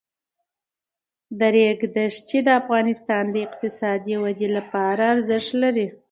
[1.39, 5.87] د ریګ دښتې د افغانستان د اقتصادي ودې لپاره ارزښت لري.